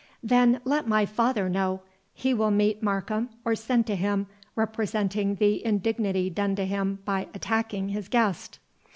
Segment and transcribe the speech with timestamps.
[0.23, 1.81] "Then let my father know.
[2.15, 7.27] He will meet Markham, or send to him, representing the indignity done to him by
[7.35, 8.57] attacking his guest."